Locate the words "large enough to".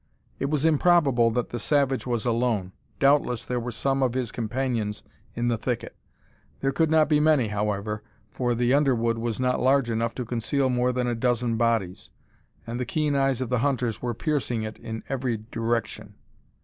9.61-10.25